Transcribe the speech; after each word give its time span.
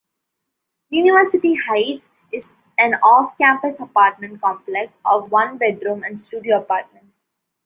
"University 0.89 1.53
Heights" 1.53 2.09
is 2.33 2.55
an 2.79 2.95
off-campus 3.03 3.79
apartment 3.79 4.41
complex 4.41 4.97
of 5.05 5.29
one-bedroom 5.29 6.01
and 6.01 6.19
studio 6.19 6.57
apartments. 6.57 7.37